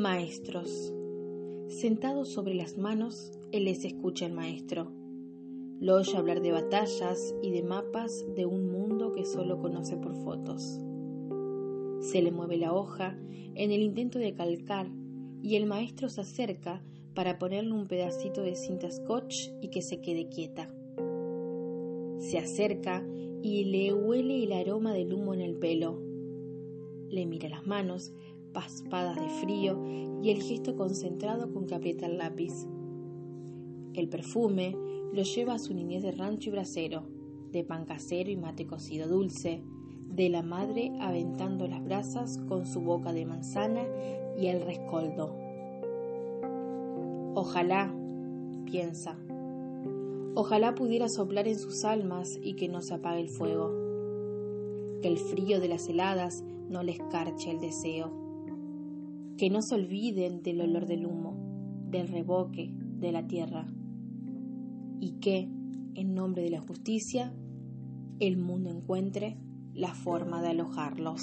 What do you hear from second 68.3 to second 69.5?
mundo encuentre